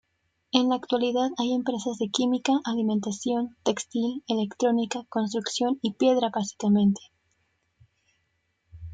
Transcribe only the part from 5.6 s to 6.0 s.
y